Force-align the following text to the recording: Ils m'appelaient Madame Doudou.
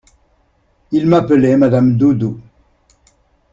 Ils 0.91 1.05
m'appelaient 1.05 1.57
Madame 1.57 1.95
Doudou. 1.95 2.41